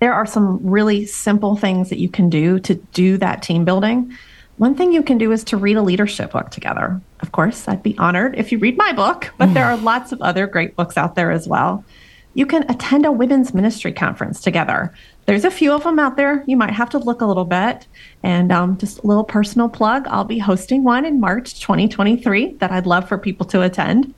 There 0.00 0.14
are 0.14 0.26
some 0.26 0.64
really 0.66 1.06
simple 1.06 1.56
things 1.56 1.90
that 1.90 1.98
you 1.98 2.08
can 2.08 2.28
do 2.28 2.58
to 2.60 2.74
do 2.74 3.16
that 3.18 3.42
team 3.42 3.64
building. 3.64 4.16
One 4.56 4.74
thing 4.74 4.92
you 4.92 5.02
can 5.02 5.18
do 5.18 5.32
is 5.32 5.44
to 5.44 5.56
read 5.56 5.76
a 5.76 5.82
leadership 5.82 6.32
book 6.32 6.50
together. 6.50 7.00
Of 7.20 7.32
course, 7.32 7.68
I'd 7.68 7.82
be 7.82 7.96
honored 7.98 8.36
if 8.36 8.50
you 8.50 8.58
read 8.58 8.76
my 8.76 8.92
book, 8.92 9.32
but 9.38 9.54
there 9.54 9.66
are 9.66 9.76
lots 9.76 10.12
of 10.12 10.20
other 10.20 10.46
great 10.46 10.76
books 10.76 10.96
out 10.96 11.14
there 11.14 11.30
as 11.30 11.46
well. 11.46 11.84
You 12.34 12.46
can 12.46 12.68
attend 12.70 13.06
a 13.06 13.12
women's 13.12 13.54
ministry 13.54 13.92
conference 13.92 14.40
together 14.40 14.92
there's 15.28 15.44
a 15.44 15.50
few 15.50 15.72
of 15.72 15.82
them 15.82 15.98
out 15.98 16.16
there. 16.16 16.42
You 16.46 16.56
might 16.56 16.72
have 16.72 16.88
to 16.88 16.98
look 16.98 17.20
a 17.20 17.26
little 17.26 17.44
bit. 17.44 17.86
And 18.22 18.50
um, 18.50 18.78
just 18.78 19.00
a 19.00 19.06
little 19.06 19.24
personal 19.24 19.68
plug 19.68 20.06
I'll 20.08 20.24
be 20.24 20.38
hosting 20.38 20.84
one 20.84 21.04
in 21.04 21.20
March 21.20 21.60
2023 21.60 22.54
that 22.54 22.70
I'd 22.70 22.86
love 22.86 23.06
for 23.06 23.18
people 23.18 23.44
to 23.48 23.60
attend. 23.60 24.14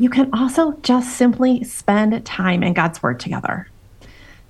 You 0.00 0.10
can 0.10 0.28
also 0.34 0.72
just 0.82 1.16
simply 1.16 1.62
spend 1.62 2.26
time 2.26 2.64
in 2.64 2.72
God's 2.72 3.04
Word 3.04 3.20
together. 3.20 3.68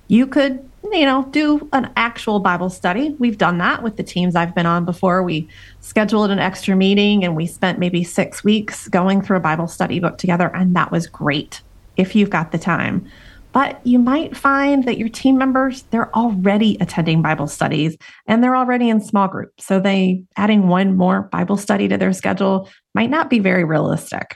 You 0.07 0.27
could, 0.27 0.67
you 0.91 1.05
know, 1.05 1.27
do 1.31 1.67
an 1.73 1.91
actual 1.95 2.39
Bible 2.39 2.69
study. 2.69 3.15
We've 3.19 3.37
done 3.37 3.57
that 3.57 3.83
with 3.83 3.97
the 3.97 4.03
teams 4.03 4.35
I've 4.35 4.55
been 4.55 4.65
on 4.65 4.85
before. 4.85 5.23
We 5.23 5.47
scheduled 5.81 6.31
an 6.31 6.39
extra 6.39 6.75
meeting 6.75 7.23
and 7.23 7.35
we 7.35 7.45
spent 7.47 7.79
maybe 7.79 8.03
six 8.03 8.43
weeks 8.43 8.87
going 8.87 9.21
through 9.21 9.37
a 9.37 9.41
Bible 9.41 9.67
study 9.67 9.99
book 9.99 10.17
together, 10.17 10.49
and 10.55 10.75
that 10.75 10.91
was 10.91 11.07
great 11.07 11.61
if 11.97 12.15
you've 12.15 12.29
got 12.29 12.51
the 12.51 12.57
time. 12.57 13.09
But 13.53 13.79
you 13.85 13.97
might 13.97 14.37
find 14.37 14.85
that 14.85 14.99
your 14.99 15.09
team 15.09 15.37
members, 15.37 15.83
they're 15.89 16.15
already 16.15 16.77
attending 16.79 17.23
Bible 17.23 17.47
studies 17.47 17.97
and 18.27 18.43
they're 18.43 18.55
already 18.55 18.87
in 18.87 19.01
small 19.01 19.27
groups. 19.27 19.65
So 19.65 19.79
they 19.79 20.23
adding 20.35 20.67
one 20.67 20.95
more 20.95 21.23
Bible 21.23 21.57
study 21.57 21.87
to 21.87 21.97
their 21.97 22.13
schedule 22.13 22.69
might 22.93 23.09
not 23.09 23.31
be 23.31 23.39
very 23.39 23.63
realistic. 23.63 24.35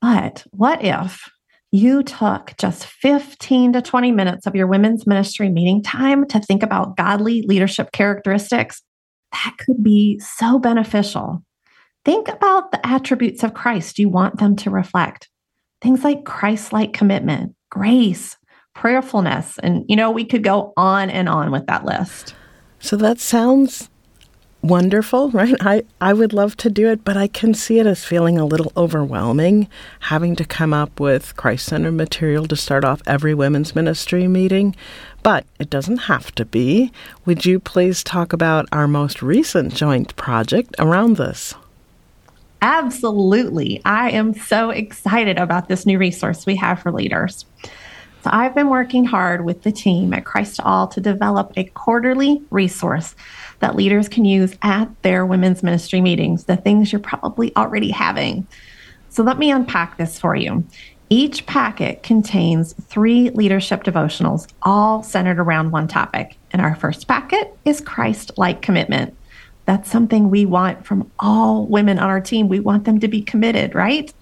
But 0.00 0.46
what 0.52 0.84
if 0.84 1.28
you 1.72 2.02
took 2.02 2.54
just 2.58 2.86
15 2.86 3.74
to 3.74 3.82
20 3.82 4.12
minutes 4.12 4.46
of 4.46 4.54
your 4.54 4.66
women's 4.66 5.06
ministry 5.06 5.48
meeting 5.48 5.82
time 5.82 6.26
to 6.28 6.40
think 6.40 6.62
about 6.62 6.96
godly 6.96 7.42
leadership 7.42 7.92
characteristics? 7.92 8.82
That 9.32 9.56
could 9.58 9.82
be 9.82 10.18
so 10.20 10.58
beneficial. 10.58 11.42
Think 12.04 12.28
about 12.28 12.70
the 12.70 12.86
attributes 12.86 13.42
of 13.42 13.54
Christ 13.54 13.98
you 13.98 14.08
want 14.08 14.38
them 14.38 14.56
to 14.56 14.70
reflect. 14.70 15.28
Things 15.82 16.04
like 16.04 16.24
Christ 16.24 16.72
like 16.72 16.92
commitment, 16.92 17.54
grace, 17.70 18.36
prayerfulness. 18.74 19.58
And, 19.58 19.84
you 19.88 19.96
know, 19.96 20.10
we 20.10 20.24
could 20.24 20.44
go 20.44 20.72
on 20.76 21.10
and 21.10 21.28
on 21.28 21.50
with 21.50 21.66
that 21.66 21.84
list. 21.84 22.34
So 22.78 22.96
that 22.96 23.18
sounds 23.18 23.90
wonderful, 24.66 25.30
right? 25.32 25.54
I, 25.60 25.84
I 26.00 26.12
would 26.12 26.32
love 26.32 26.56
to 26.58 26.70
do 26.70 26.88
it, 26.88 27.04
but 27.04 27.16
I 27.16 27.26
can 27.26 27.54
see 27.54 27.78
it 27.78 27.86
as 27.86 28.04
feeling 28.04 28.38
a 28.38 28.44
little 28.44 28.72
overwhelming 28.76 29.68
having 30.00 30.36
to 30.36 30.44
come 30.44 30.72
up 30.72 31.00
with 31.00 31.36
Christ 31.36 31.66
centered 31.66 31.92
material 31.92 32.46
to 32.46 32.56
start 32.56 32.84
off 32.84 33.02
every 33.06 33.34
women's 33.34 33.74
ministry 33.74 34.28
meeting. 34.28 34.74
But 35.22 35.44
it 35.58 35.70
doesn't 35.70 35.98
have 35.98 36.32
to 36.36 36.44
be. 36.44 36.92
Would 37.24 37.44
you 37.44 37.58
please 37.58 38.04
talk 38.04 38.32
about 38.32 38.68
our 38.70 38.86
most 38.86 39.22
recent 39.22 39.74
joint 39.74 40.14
project 40.16 40.74
around 40.78 41.16
this? 41.16 41.54
Absolutely. 42.62 43.82
I 43.84 44.10
am 44.10 44.34
so 44.34 44.70
excited 44.70 45.38
about 45.38 45.68
this 45.68 45.84
new 45.84 45.98
resource 45.98 46.46
we 46.46 46.56
have 46.56 46.80
for 46.80 46.90
leaders. 46.90 47.44
So, 48.26 48.32
I've 48.32 48.56
been 48.56 48.70
working 48.70 49.04
hard 49.04 49.44
with 49.44 49.62
the 49.62 49.70
team 49.70 50.12
at 50.12 50.24
Christ 50.24 50.58
All 50.64 50.88
to 50.88 51.00
develop 51.00 51.52
a 51.56 51.62
quarterly 51.62 52.42
resource 52.50 53.14
that 53.60 53.76
leaders 53.76 54.08
can 54.08 54.24
use 54.24 54.52
at 54.62 54.88
their 55.02 55.24
women's 55.24 55.62
ministry 55.62 56.00
meetings, 56.00 56.42
the 56.42 56.56
things 56.56 56.90
you're 56.90 56.98
probably 56.98 57.54
already 57.54 57.92
having. 57.92 58.44
So, 59.10 59.22
let 59.22 59.38
me 59.38 59.52
unpack 59.52 59.96
this 59.96 60.18
for 60.18 60.34
you. 60.34 60.64
Each 61.08 61.46
packet 61.46 62.02
contains 62.02 62.72
three 62.72 63.30
leadership 63.30 63.84
devotionals, 63.84 64.48
all 64.62 65.04
centered 65.04 65.38
around 65.38 65.70
one 65.70 65.86
topic. 65.86 66.36
And 66.50 66.60
our 66.60 66.74
first 66.74 67.06
packet 67.06 67.56
is 67.64 67.80
Christ 67.80 68.32
like 68.36 68.60
commitment. 68.60 69.16
That's 69.66 69.88
something 69.88 70.30
we 70.30 70.46
want 70.46 70.84
from 70.84 71.12
all 71.20 71.64
women 71.66 72.00
on 72.00 72.08
our 72.08 72.20
team. 72.20 72.48
We 72.48 72.58
want 72.58 72.86
them 72.86 72.98
to 72.98 73.06
be 73.06 73.22
committed, 73.22 73.76
right? 73.76 74.12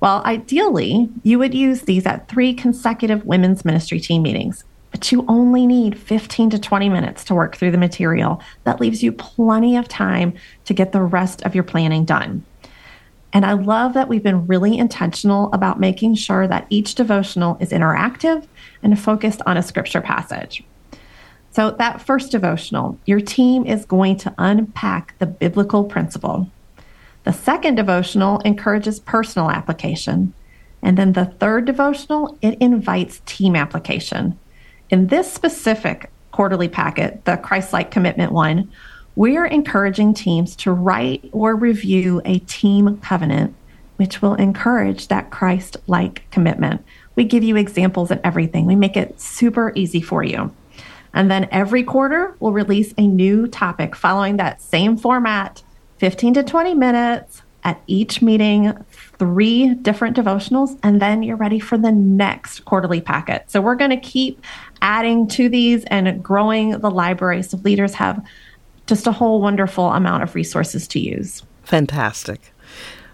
Well, 0.00 0.22
ideally, 0.24 1.10
you 1.22 1.38
would 1.38 1.54
use 1.54 1.82
these 1.82 2.06
at 2.06 2.28
three 2.28 2.54
consecutive 2.54 3.24
women's 3.26 3.66
ministry 3.66 4.00
team 4.00 4.22
meetings, 4.22 4.64
but 4.90 5.12
you 5.12 5.26
only 5.28 5.66
need 5.66 5.98
15 5.98 6.50
to 6.50 6.58
20 6.58 6.88
minutes 6.88 7.22
to 7.24 7.34
work 7.34 7.54
through 7.54 7.70
the 7.70 7.78
material. 7.78 8.42
That 8.64 8.80
leaves 8.80 9.02
you 9.02 9.12
plenty 9.12 9.76
of 9.76 9.88
time 9.88 10.32
to 10.64 10.74
get 10.74 10.92
the 10.92 11.02
rest 11.02 11.42
of 11.42 11.54
your 11.54 11.64
planning 11.64 12.06
done. 12.06 12.44
And 13.32 13.44
I 13.44 13.52
love 13.52 13.92
that 13.92 14.08
we've 14.08 14.22
been 14.22 14.46
really 14.46 14.76
intentional 14.76 15.52
about 15.52 15.78
making 15.78 16.16
sure 16.16 16.48
that 16.48 16.66
each 16.70 16.94
devotional 16.94 17.58
is 17.60 17.70
interactive 17.70 18.46
and 18.82 18.98
focused 18.98 19.42
on 19.46 19.56
a 19.56 19.62
scripture 19.62 20.00
passage. 20.00 20.64
So, 21.52 21.72
that 21.72 22.00
first 22.00 22.30
devotional, 22.30 22.98
your 23.06 23.20
team 23.20 23.66
is 23.66 23.84
going 23.84 24.16
to 24.18 24.34
unpack 24.38 25.18
the 25.18 25.26
biblical 25.26 25.84
principle. 25.84 26.48
The 27.24 27.32
second 27.32 27.74
devotional 27.74 28.38
encourages 28.40 29.00
personal 29.00 29.50
application. 29.50 30.32
And 30.82 30.96
then 30.96 31.12
the 31.12 31.26
third 31.26 31.66
devotional, 31.66 32.38
it 32.40 32.56
invites 32.60 33.20
team 33.26 33.54
application. 33.54 34.38
In 34.88 35.08
this 35.08 35.30
specific 35.30 36.10
quarterly 36.32 36.68
packet, 36.68 37.24
the 37.24 37.36
Christ 37.36 37.72
like 37.72 37.90
commitment 37.90 38.32
one, 38.32 38.70
we're 39.16 39.44
encouraging 39.44 40.14
teams 40.14 40.56
to 40.56 40.72
write 40.72 41.28
or 41.32 41.54
review 41.54 42.22
a 42.24 42.38
team 42.40 42.96
covenant, 42.98 43.54
which 43.96 44.22
will 44.22 44.34
encourage 44.34 45.08
that 45.08 45.30
Christ 45.30 45.76
like 45.86 46.28
commitment. 46.30 46.82
We 47.16 47.24
give 47.24 47.42
you 47.42 47.56
examples 47.56 48.10
and 48.10 48.20
everything, 48.24 48.66
we 48.66 48.76
make 48.76 48.96
it 48.96 49.20
super 49.20 49.72
easy 49.74 50.00
for 50.00 50.22
you. 50.22 50.54
And 51.12 51.30
then 51.30 51.48
every 51.50 51.82
quarter, 51.82 52.36
we'll 52.40 52.52
release 52.52 52.94
a 52.96 53.06
new 53.06 53.48
topic 53.48 53.96
following 53.96 54.36
that 54.36 54.62
same 54.62 54.96
format 54.96 55.62
15 56.00 56.32
to 56.32 56.42
20 56.42 56.72
minutes 56.74 57.42
at 57.62 57.78
each 57.86 58.22
meeting, 58.22 58.72
three 59.18 59.74
different 59.74 60.16
devotionals, 60.16 60.78
and 60.82 61.00
then 61.00 61.22
you're 61.22 61.36
ready 61.36 61.60
for 61.60 61.76
the 61.76 61.92
next 61.92 62.64
quarterly 62.64 63.02
packet. 63.02 63.44
So 63.50 63.60
we're 63.60 63.74
going 63.74 63.90
to 63.90 63.98
keep 63.98 64.42
adding 64.80 65.28
to 65.28 65.50
these 65.50 65.84
and 65.84 66.22
growing 66.24 66.70
the 66.70 66.90
library 66.90 67.42
so 67.42 67.58
leaders 67.58 67.92
have 67.92 68.24
just 68.86 69.06
a 69.06 69.12
whole 69.12 69.42
wonderful 69.42 69.92
amount 69.92 70.22
of 70.22 70.34
resources 70.34 70.88
to 70.88 70.98
use. 70.98 71.42
Fantastic. 71.64 72.54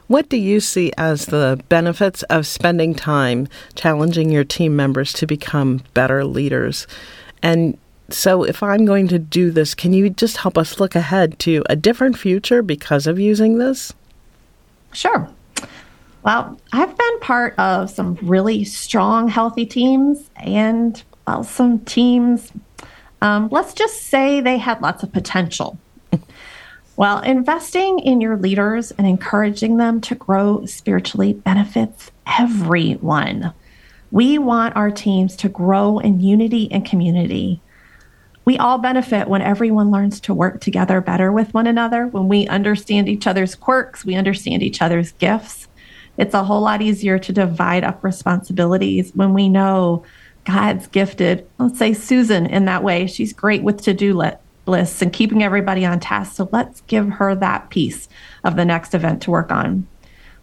What 0.07 0.29
do 0.29 0.37
you 0.37 0.61
see 0.61 0.93
as 0.97 1.27
the 1.27 1.61
benefits 1.69 2.23
of 2.25 2.47
spending 2.47 2.95
time 2.95 3.49
challenging 3.75 4.31
your 4.31 4.45
team 4.45 4.77
members 4.77 5.13
to 5.15 5.27
become 5.27 5.83
better 5.93 6.25
leaders? 6.25 6.87
And 7.43 7.77
so, 8.09 8.45
if 8.45 8.63
I'm 8.63 8.85
going 8.85 9.09
to 9.09 9.19
do 9.19 9.51
this, 9.51 9.75
can 9.75 9.93
you 9.93 10.11
just 10.11 10.37
help 10.37 10.57
us 10.57 10.79
look 10.79 10.95
ahead 10.95 11.39
to 11.41 11.65
a 11.69 11.75
different 11.75 12.17
future 12.17 12.63
because 12.63 13.07
of 13.09 13.19
using 13.19 13.59
this? 13.59 13.93
Sure. 14.93 15.29
Well, 16.23 16.61
I've 16.73 16.97
been 16.97 17.21
part 17.21 17.59
of 17.59 17.91
some 17.91 18.17
really 18.23 18.65
strong, 18.65 19.29
healthy 19.29 19.67
teams 19.67 20.31
and, 20.37 21.03
well, 21.27 21.43
some 21.43 21.81
teams, 21.81 22.53
um, 23.23 23.49
let's 23.51 23.75
just 23.75 24.05
say 24.05 24.41
they 24.41 24.59
had 24.59 24.81
lots 24.83 25.03
of 25.03 25.13
potential. 25.13 25.79
well, 26.97 27.21
investing 27.21 27.99
in 28.01 28.21
your 28.21 28.37
leaders 28.37 28.93
and 28.93 29.07
encouraging 29.07 29.79
them 29.79 30.01
to 30.03 30.15
grow 30.15 30.65
spiritually 30.65 31.33
benefits 31.33 32.11
everyone. 32.27 33.53
We 34.13 34.39
want 34.39 34.77
our 34.77 34.91
teams 34.91 35.35
to 35.37 35.49
grow 35.49 35.99
in 35.99 36.21
unity 36.21 36.71
and 36.71 36.85
community 36.87 37.61
we 38.47 38.57
all 38.59 38.79
benefit 38.79 39.27
when 39.27 39.43
everyone 39.43 39.91
learns 39.91 40.21
to 40.21 40.33
work 40.33 40.61
together 40.61 41.01
better 41.01 41.33
with 41.33 41.53
one 41.53 41.67
another, 41.67 42.07
when 42.07 42.29
we 42.29 42.47
understand 42.47 43.09
each 43.09 43.27
other's 43.27 43.57
quirks, 43.57 44.05
we 44.05 44.15
understand 44.15 44.63
each 44.63 44.81
other's 44.81 45.11
gifts. 45.13 45.67
It's 46.17 46.33
a 46.33 46.45
whole 46.45 46.61
lot 46.61 46.81
easier 46.81 47.19
to 47.19 47.33
divide 47.33 47.83
up 47.83 48.05
responsibilities 48.05 49.11
when 49.17 49.35
we 49.35 49.49
know 49.49 50.05
God's 50.45 50.87
gifted, 50.87 51.45
let's 51.59 51.77
say 51.77 51.93
Susan 51.93 52.47
in 52.47 52.67
that 52.67 52.85
way. 52.85 53.09
She's 53.09 53.33
great 53.33 53.65
with 53.65 53.83
to 53.83 53.93
do 53.93 54.23
lists 54.67 55.03
and 55.03 55.13
keeping 55.13 55.43
everybody 55.43 55.85
on 55.85 55.99
task. 55.99 56.37
So 56.37 56.49
let's 56.53 56.83
give 56.83 57.09
her 57.11 57.35
that 57.35 57.71
piece 57.71 58.09
of 58.45 58.55
the 58.55 58.65
next 58.65 58.95
event 58.95 59.23
to 59.23 59.33
work 59.33 59.51
on. 59.51 59.89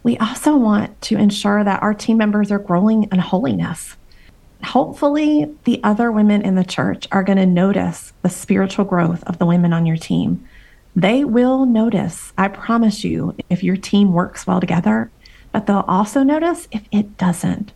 We 0.02 0.18
also 0.18 0.54
want 0.54 1.00
to 1.02 1.16
ensure 1.16 1.64
that 1.64 1.82
our 1.82 1.94
team 1.94 2.18
members 2.18 2.52
are 2.52 2.58
growing 2.58 3.04
in 3.04 3.18
holiness 3.18 3.96
hopefully 4.64 5.54
the 5.64 5.80
other 5.82 6.10
women 6.10 6.42
in 6.42 6.54
the 6.54 6.64
church 6.64 7.06
are 7.12 7.22
going 7.22 7.38
to 7.38 7.46
notice 7.46 8.12
the 8.22 8.28
spiritual 8.28 8.84
growth 8.84 9.22
of 9.24 9.38
the 9.38 9.46
women 9.46 9.72
on 9.72 9.86
your 9.86 9.96
team. 9.96 10.46
They 10.96 11.24
will 11.24 11.66
notice, 11.66 12.32
I 12.38 12.48
promise 12.48 13.04
you, 13.04 13.36
if 13.50 13.62
your 13.62 13.76
team 13.76 14.12
works 14.12 14.46
well 14.46 14.60
together, 14.60 15.10
but 15.52 15.66
they'll 15.66 15.84
also 15.88 16.22
notice 16.22 16.68
if 16.72 16.82
it 16.92 17.16
doesn't. 17.16 17.72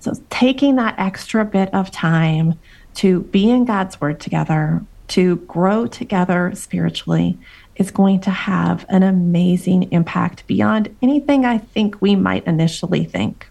So, 0.00 0.12
taking 0.30 0.76
that 0.76 0.98
extra 0.98 1.44
bit 1.44 1.72
of 1.74 1.90
time 1.90 2.58
to 2.94 3.22
be 3.22 3.50
in 3.50 3.64
God's 3.64 4.00
word 4.00 4.20
together, 4.20 4.84
to 5.08 5.36
grow 5.36 5.86
together 5.86 6.52
spiritually 6.54 7.38
is 7.76 7.90
going 7.90 8.20
to 8.20 8.30
have 8.30 8.84
an 8.88 9.02
amazing 9.02 9.90
impact 9.92 10.46
beyond 10.46 10.94
anything 11.02 11.44
I 11.44 11.58
think 11.58 12.00
we 12.00 12.16
might 12.16 12.46
initially 12.46 13.04
think. 13.04 13.48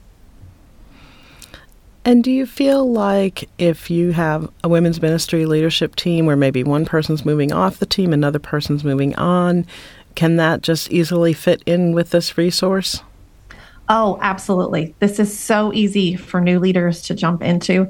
And 2.06 2.24
do 2.24 2.32
you 2.32 2.46
feel 2.46 2.90
like 2.90 3.50
if 3.58 3.90
you 3.90 4.12
have 4.12 4.50
a 4.64 4.70
women's 4.70 5.02
ministry 5.02 5.46
leadership 5.46 5.96
team 5.96 6.26
where 6.26 6.38
maybe 6.38 6.64
one 6.64 6.86
person's 6.86 7.26
moving 7.26 7.52
off 7.52 7.80
the 7.80 7.86
team, 7.86 8.14
another 8.14 8.40
person's 8.40 8.84
moving 8.86 9.14
on, 9.16 9.66
can 10.16 10.38
that 10.38 10.62
just 10.62 10.92
easily 10.92 11.34
fit 11.34 11.62
in 11.66 11.94
with 11.94 12.12
this 12.12 12.38
resource? 12.38 13.04
Oh, 13.90 14.18
absolutely. 14.22 14.96
This 15.00 15.20
is 15.20 15.38
so 15.38 15.74
easy 15.74 16.16
for 16.16 16.42
new 16.42 16.60
leaders 16.60 17.02
to 17.04 17.14
jump 17.14 17.42
into, 17.42 17.90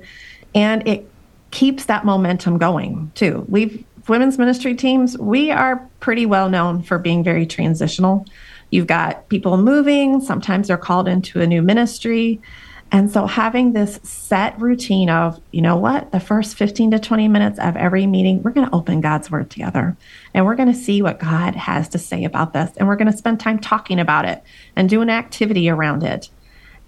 and 0.53 0.87
it 0.87 1.09
keeps 1.51 1.85
that 1.85 2.05
momentum 2.05 2.57
going 2.57 3.11
too. 3.15 3.45
We've 3.47 3.83
women's 4.07 4.37
ministry 4.37 4.75
teams, 4.75 5.17
we 5.17 5.51
are 5.51 5.87
pretty 5.99 6.25
well 6.25 6.49
known 6.49 6.81
for 6.81 6.97
being 6.97 7.23
very 7.23 7.45
transitional. 7.45 8.25
You've 8.69 8.87
got 8.87 9.27
people 9.29 9.57
moving, 9.57 10.21
sometimes 10.21 10.67
they're 10.67 10.77
called 10.77 11.07
into 11.07 11.41
a 11.41 11.47
new 11.47 11.61
ministry. 11.61 12.41
And 12.91 13.11
so 13.11 13.27
having 13.27 13.73
this 13.73 13.99
set 14.03 14.59
routine 14.59 15.09
of, 15.09 15.41
you 15.51 15.61
know 15.61 15.75
what, 15.75 16.11
the 16.11 16.19
first 16.19 16.55
15 16.55 16.91
to 16.91 16.99
20 16.99 17.27
minutes 17.27 17.59
of 17.59 17.75
every 17.75 18.07
meeting, 18.07 18.41
we're 18.41 18.51
going 18.51 18.67
to 18.67 18.75
open 18.75 19.01
God's 19.01 19.29
word 19.29 19.49
together 19.49 19.97
and 20.33 20.45
we're 20.45 20.55
going 20.55 20.71
to 20.71 20.77
see 20.77 21.01
what 21.01 21.19
God 21.19 21.55
has 21.55 21.89
to 21.89 21.97
say 21.97 22.23
about 22.23 22.53
this. 22.53 22.71
And 22.77 22.87
we're 22.87 22.95
going 22.95 23.11
to 23.11 23.17
spend 23.17 23.39
time 23.39 23.59
talking 23.59 23.99
about 23.99 24.25
it 24.25 24.41
and 24.75 24.89
do 24.89 25.01
an 25.01 25.09
activity 25.09 25.69
around 25.69 26.03
it. 26.03 26.29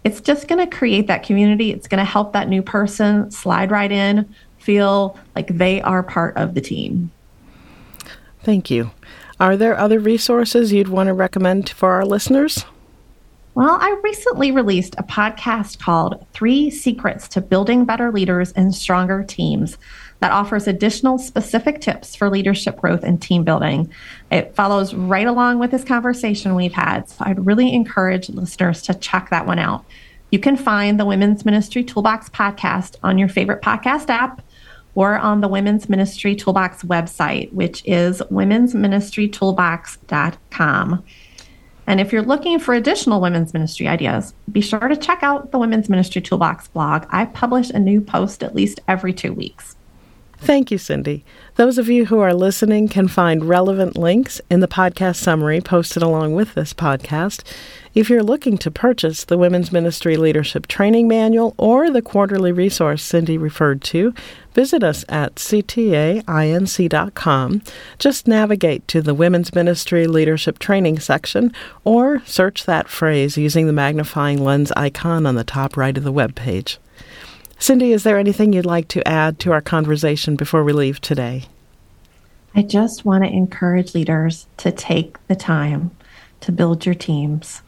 It's 0.05 0.21
just 0.21 0.47
going 0.47 0.65
to 0.65 0.75
create 0.77 1.07
that 1.07 1.23
community. 1.23 1.71
It's 1.71 1.87
going 1.87 1.99
to 1.99 2.09
help 2.09 2.31
that 2.31 2.47
new 2.47 2.61
person 2.61 3.29
slide 3.31 3.69
right 3.69 3.91
in, 3.91 4.33
feel 4.57 5.17
like 5.35 5.47
they 5.47 5.81
are 5.81 6.03
part 6.03 6.37
of 6.37 6.53
the 6.53 6.61
team. 6.61 7.11
Thank 8.41 8.71
you. 8.71 8.91
Are 9.39 9.57
there 9.57 9.77
other 9.77 9.99
resources 9.99 10.71
you'd 10.71 10.87
want 10.87 11.07
to 11.07 11.13
recommend 11.13 11.69
for 11.69 11.91
our 11.91 12.05
listeners? 12.05 12.63
Well, 13.55 13.77
I 13.81 13.99
recently 14.03 14.51
released 14.51 14.95
a 14.97 15.03
podcast 15.03 15.79
called 15.79 16.25
Three 16.33 16.69
Secrets 16.69 17.27
to 17.29 17.41
Building 17.41 17.83
Better 17.83 18.11
Leaders 18.11 18.51
and 18.53 18.73
Stronger 18.73 19.23
Teams 19.23 19.77
that 20.19 20.31
offers 20.31 20.67
additional 20.67 21.17
specific 21.17 21.81
tips 21.81 22.15
for 22.15 22.29
leadership 22.29 22.77
growth 22.77 23.03
and 23.03 23.21
team 23.21 23.43
building. 23.43 23.91
It 24.31 24.55
follows 24.55 24.93
right 24.93 25.27
along 25.27 25.59
with 25.59 25.71
this 25.71 25.83
conversation 25.83 26.55
we've 26.55 26.73
had. 26.73 27.09
So 27.09 27.25
I'd 27.25 27.45
really 27.45 27.73
encourage 27.73 28.29
listeners 28.29 28.81
to 28.83 28.93
check 28.93 29.29
that 29.29 29.47
one 29.47 29.59
out. 29.59 29.83
You 30.31 30.39
can 30.39 30.55
find 30.55 30.97
the 30.99 31.05
Women's 31.05 31.43
Ministry 31.43 31.83
Toolbox 31.83 32.29
podcast 32.29 32.97
on 33.01 33.17
your 33.17 33.29
favorite 33.29 33.63
podcast 33.63 34.09
app 34.09 34.43
or 34.93 35.17
on 35.17 35.41
the 35.41 35.47
Women's 35.47 35.89
Ministry 35.89 36.35
Toolbox 36.35 36.83
website, 36.83 37.51
which 37.53 37.81
is 37.85 38.21
womensministrytoolbox.com. 38.29 41.03
And 41.89 41.99
if 41.99 42.13
you're 42.13 42.21
looking 42.21 42.59
for 42.59 42.75
additional 42.75 43.19
women's 43.19 43.51
ministry 43.51 43.87
ideas, 43.87 44.35
be 44.51 44.61
sure 44.61 44.87
to 44.87 44.95
check 44.95 45.23
out 45.23 45.51
the 45.51 45.57
Women's 45.57 45.89
Ministry 45.89 46.21
Toolbox 46.21 46.67
blog. 46.67 47.07
I 47.09 47.25
publish 47.25 47.71
a 47.71 47.79
new 47.79 47.99
post 47.99 48.43
at 48.43 48.53
least 48.53 48.79
every 48.87 49.11
two 49.11 49.33
weeks. 49.33 49.75
Thank 50.41 50.71
you, 50.71 50.77
Cyndee. 50.77 51.23
Those 51.55 51.77
of 51.77 51.89
you 51.89 52.05
who 52.05 52.19
are 52.19 52.33
listening 52.33 52.87
can 52.87 53.09
find 53.09 53.43
relevant 53.43 53.97
links 53.97 54.39
in 54.49 54.61
the 54.61 54.69
podcast 54.69 55.17
summary 55.17 55.59
posted 55.59 56.01
along 56.01 56.33
with 56.33 56.53
this 56.53 56.73
podcast. 56.73 57.43
If 57.93 58.09
you're 58.09 58.23
looking 58.23 58.57
to 58.59 58.71
purchase 58.71 59.25
the 59.25 59.37
Women's 59.37 59.73
Ministry 59.73 60.15
Leadership 60.15 60.67
Training 60.67 61.09
Manual 61.09 61.55
or 61.57 61.91
the 61.91 62.01
quarterly 62.01 62.53
resource 62.53 63.03
Cyndee 63.03 63.37
referred 63.37 63.81
to, 63.83 64.13
visit 64.53 64.81
us 64.81 65.03
at 65.09 65.35
ctainc.com. 65.35 66.23
Just 67.99 68.27
navigate 68.27 68.87
to 68.87 69.01
the 69.01 69.13
Women's 69.13 69.53
Ministry 69.53 70.07
Leadership 70.07 70.57
Training 70.57 70.99
section 70.99 71.51
or 71.83 72.21
search 72.25 72.65
that 72.65 72.87
phrase 72.87 73.37
using 73.37 73.67
the 73.67 73.73
magnifying 73.73 74.41
lens 74.41 74.71
icon 74.77 75.25
on 75.25 75.35
the 75.35 75.43
top 75.43 75.75
right 75.75 75.97
of 75.97 76.05
the 76.05 76.13
web 76.13 76.33
page. 76.35 76.79
Cyndee, 77.59 77.91
is 77.91 78.03
there 78.03 78.17
anything 78.17 78.53
you'd 78.53 78.65
like 78.65 78.87
to 78.87 79.05
add 79.05 79.37
to 79.39 79.51
our 79.51 79.59
conversation 79.59 80.37
before 80.37 80.63
we 80.63 80.71
leave 80.71 81.01
today? 81.01 81.43
I 82.55 82.61
just 82.61 83.03
want 83.03 83.25
to 83.25 83.29
encourage 83.29 83.93
leaders 83.93 84.47
to 84.57 84.71
take 84.71 85.17
the 85.27 85.35
time 85.35 85.91
to 86.39 86.53
build 86.53 86.85
your 86.85 86.95
teams. 86.95 87.61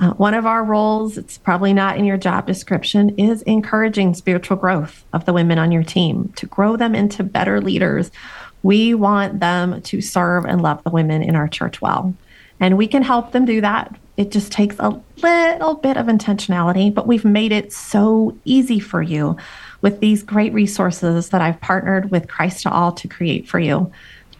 Uh, 0.00 0.10
one 0.14 0.34
of 0.34 0.46
our 0.46 0.64
roles, 0.64 1.16
it's 1.16 1.38
probably 1.38 1.72
not 1.72 1.96
in 1.96 2.04
your 2.04 2.16
job 2.16 2.44
description, 2.44 3.10
is 3.18 3.42
encouraging 3.42 4.14
spiritual 4.14 4.56
growth 4.56 5.04
of 5.12 5.26
the 5.26 5.32
women 5.32 5.58
on 5.58 5.70
your 5.70 5.84
team 5.84 6.32
to 6.34 6.46
grow 6.46 6.76
them 6.76 6.96
into 6.96 7.22
better 7.22 7.60
leaders. 7.60 8.10
We 8.64 8.94
want 8.94 9.38
them 9.38 9.80
to 9.82 10.00
serve 10.00 10.44
and 10.44 10.60
love 10.60 10.82
the 10.82 10.90
women 10.90 11.22
in 11.22 11.36
our 11.36 11.48
church 11.48 11.80
well. 11.80 12.14
And 12.58 12.76
we 12.76 12.88
can 12.88 13.02
help 13.02 13.30
them 13.30 13.44
do 13.44 13.60
that. 13.60 13.94
It 14.20 14.30
just 14.30 14.52
takes 14.52 14.76
a 14.78 15.00
little 15.22 15.74
bit 15.76 15.96
of 15.96 16.06
intentionality, 16.06 16.92
but 16.92 17.06
we've 17.06 17.24
made 17.24 17.52
it 17.52 17.72
so 17.72 18.36
easy 18.44 18.78
for 18.78 19.00
you 19.00 19.38
with 19.80 20.00
these 20.00 20.22
great 20.22 20.52
resources 20.52 21.30
that 21.30 21.40
I've 21.40 21.60
partnered 21.60 22.10
with 22.10 22.28
Christ 22.28 22.64
to 22.64 22.70
All 22.70 22.92
to 22.92 23.08
create 23.08 23.48
for 23.48 23.58
you 23.58 23.90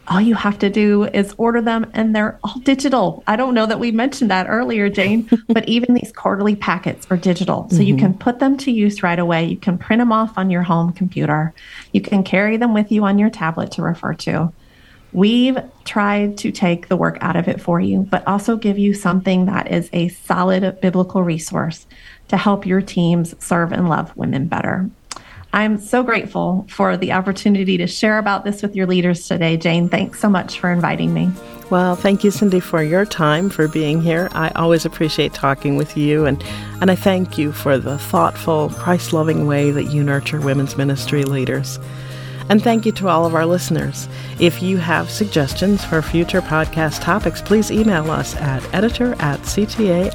all 0.07 0.19
you 0.19 0.35
have 0.35 0.59
to 0.59 0.69
do 0.69 1.05
is 1.05 1.33
order 1.37 1.61
them 1.61 1.89
and 1.93 2.15
they're 2.15 2.39
all 2.43 2.59
digital. 2.59 3.23
I 3.27 3.35
don't 3.35 3.53
know 3.53 3.65
that 3.65 3.79
we 3.79 3.91
mentioned 3.91 4.31
that 4.31 4.47
earlier, 4.49 4.89
Jane, 4.89 5.29
but 5.47 5.67
even 5.69 5.93
these 5.93 6.11
quarterly 6.11 6.55
packets 6.55 7.07
are 7.09 7.17
digital. 7.17 7.69
So 7.69 7.75
mm-hmm. 7.75 7.83
you 7.83 7.95
can 7.97 8.13
put 8.15 8.39
them 8.39 8.57
to 8.57 8.71
use 8.71 9.03
right 9.03 9.19
away. 9.19 9.45
You 9.45 9.57
can 9.57 9.77
print 9.77 10.01
them 10.01 10.11
off 10.11 10.37
on 10.37 10.49
your 10.49 10.63
home 10.63 10.91
computer. 10.91 11.53
You 11.93 12.01
can 12.01 12.23
carry 12.23 12.57
them 12.57 12.73
with 12.73 12.91
you 12.91 13.05
on 13.05 13.19
your 13.19 13.29
tablet 13.29 13.71
to 13.73 13.81
refer 13.81 14.13
to. 14.15 14.51
We've 15.13 15.57
tried 15.83 16.37
to 16.39 16.51
take 16.51 16.87
the 16.87 16.95
work 16.95 17.17
out 17.21 17.35
of 17.35 17.47
it 17.47 17.61
for 17.61 17.79
you, 17.79 18.07
but 18.09 18.25
also 18.27 18.55
give 18.55 18.77
you 18.77 18.93
something 18.93 19.45
that 19.45 19.71
is 19.71 19.89
a 19.91 20.07
solid 20.09 20.79
biblical 20.79 21.23
resource 21.23 21.85
to 22.29 22.37
help 22.37 22.65
your 22.65 22.81
teams 22.81 23.35
serve 23.43 23.73
and 23.73 23.89
love 23.89 24.15
women 24.15 24.47
better. 24.47 24.89
I'm 25.53 25.79
so 25.79 26.01
grateful 26.01 26.65
for 26.69 26.95
the 26.95 27.11
opportunity 27.11 27.77
to 27.77 27.87
share 27.87 28.19
about 28.19 28.45
this 28.45 28.61
with 28.61 28.73
your 28.73 28.87
leaders 28.87 29.27
today. 29.27 29.57
Jane, 29.57 29.89
thanks 29.89 30.19
so 30.19 30.29
much 30.29 30.59
for 30.59 30.71
inviting 30.71 31.13
me. 31.13 31.29
Well, 31.69 31.97
thank 31.97 32.23
you, 32.23 32.31
Cyndee, 32.31 32.61
for 32.61 32.81
your 32.81 33.05
time, 33.05 33.49
for 33.49 33.67
being 33.67 34.01
here. 34.01 34.29
I 34.31 34.49
always 34.51 34.85
appreciate 34.85 35.33
talking 35.33 35.75
with 35.75 35.97
you, 35.97 36.25
and, 36.25 36.41
and 36.81 36.89
I 36.89 36.95
thank 36.95 37.37
you 37.37 37.51
for 37.51 37.77
the 37.77 37.97
thoughtful, 37.97 38.69
Christ 38.71 39.11
loving 39.11 39.45
way 39.45 39.71
that 39.71 39.85
you 39.85 40.03
nurture 40.03 40.39
women's 40.39 40.77
ministry 40.77 41.23
leaders. 41.23 41.79
And 42.49 42.61
thank 42.61 42.85
you 42.85 42.91
to 42.93 43.07
all 43.07 43.25
of 43.25 43.35
our 43.35 43.45
listeners. 43.45 44.07
If 44.39 44.61
you 44.61 44.77
have 44.77 45.09
suggestions 45.09 45.83
for 45.85 46.01
future 46.01 46.41
podcast 46.41 47.01
topics, 47.01 47.41
please 47.41 47.71
email 47.71 48.11
us 48.11 48.35
at 48.35 48.61
editor 48.73 49.13
at 49.19 49.39
ctainc.com. 49.41 50.11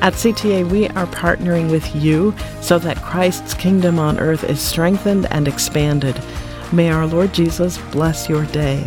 At 0.00 0.12
CTA, 0.12 0.70
we 0.70 0.88
are 0.88 1.06
partnering 1.06 1.70
with 1.70 1.94
you 1.94 2.34
so 2.60 2.78
that 2.80 3.00
Christ's 3.02 3.54
kingdom 3.54 3.98
on 3.98 4.20
earth 4.20 4.44
is 4.44 4.60
strengthened 4.60 5.26
and 5.30 5.48
expanded. 5.48 6.20
May 6.72 6.90
our 6.90 7.06
Lord 7.06 7.32
Jesus 7.32 7.78
bless 7.92 8.28
your 8.28 8.44
day. 8.46 8.86